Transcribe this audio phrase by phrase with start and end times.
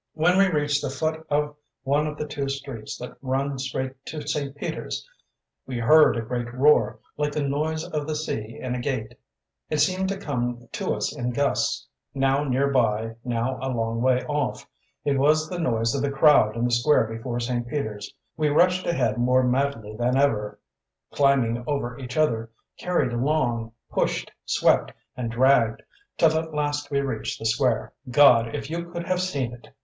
[0.15, 4.27] When we reached the foot of one of the two streets that run straight to
[4.27, 4.55] St.
[4.55, 5.07] Peter's
[5.67, 9.09] we heard a great roar, like the noise of the sea in a gale;
[9.69, 11.85] it seemed to come to us in gusts,
[12.15, 14.65] now near by, now a long way off.
[15.05, 17.67] It was the noise of the crowd in the square before St.
[17.67, 18.11] Peter's.
[18.35, 20.59] We rushed ahead more madly than ever;
[21.11, 22.49] climbing over each other,
[22.79, 25.83] carried along, pushed, swept, and dragged,
[26.17, 27.93] till at last we reached the square.
[28.09, 29.67] God, if you could have seen it!